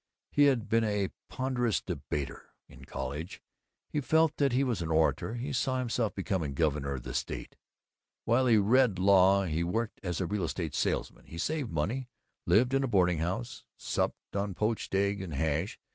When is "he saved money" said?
11.27-12.09